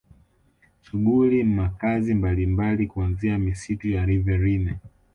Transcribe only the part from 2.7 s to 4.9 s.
kuanzia misitu ya riverine